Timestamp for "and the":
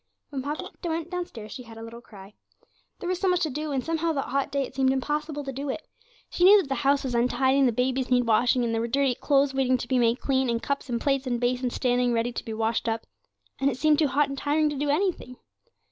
7.59-7.71